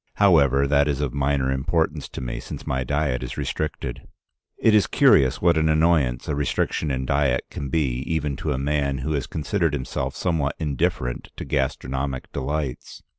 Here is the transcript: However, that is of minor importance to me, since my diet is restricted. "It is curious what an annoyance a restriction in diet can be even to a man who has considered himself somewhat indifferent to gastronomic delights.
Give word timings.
However, 0.15 0.65
that 0.65 0.87
is 0.87 0.99
of 0.99 1.13
minor 1.13 1.51
importance 1.51 2.09
to 2.09 2.21
me, 2.21 2.39
since 2.39 2.65
my 2.65 2.83
diet 2.83 3.21
is 3.21 3.37
restricted. 3.37 4.07
"It 4.57 4.73
is 4.73 4.87
curious 4.87 5.43
what 5.43 5.59
an 5.59 5.69
annoyance 5.69 6.27
a 6.27 6.33
restriction 6.33 6.89
in 6.89 7.05
diet 7.05 7.45
can 7.51 7.69
be 7.69 7.99
even 8.11 8.35
to 8.37 8.51
a 8.51 8.57
man 8.57 8.97
who 9.05 9.11
has 9.11 9.27
considered 9.27 9.73
himself 9.73 10.15
somewhat 10.15 10.55
indifferent 10.57 11.27
to 11.37 11.45
gastronomic 11.45 12.31
delights. 12.31 13.03